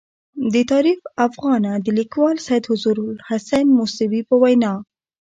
د 0.53 0.55
تاریخ 0.71 0.99
افاغنه 1.27 1.71
د 1.85 1.87
لیکوال 1.99 2.35
سید 2.47 2.65
ظهور 2.83 2.97
الحسین 3.15 3.67
موسوي 3.77 4.21
په 4.29 4.35
وینا. 4.41 4.73